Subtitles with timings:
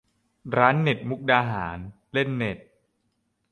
[0.57, 1.77] ร้านเน็ตมุกดาหาร:
[2.13, 2.57] เล่นเน็ต